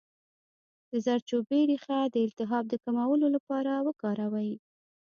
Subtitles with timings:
[0.91, 4.51] د زردچوبې ریښه د التهاب د کمولو لپاره وکاروئ